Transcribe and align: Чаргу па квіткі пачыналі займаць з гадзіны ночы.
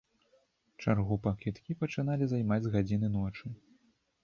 Чаргу 0.85 1.17
па 1.25 1.33
квіткі 1.43 1.77
пачыналі 1.85 2.25
займаць 2.33 2.59
з 2.67 2.73
гадзіны 2.79 3.13
ночы. 3.21 3.55